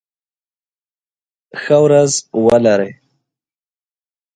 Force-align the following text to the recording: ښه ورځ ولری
ښه 1.61 1.77
ورځ 1.85 2.11
ولری 2.45 2.91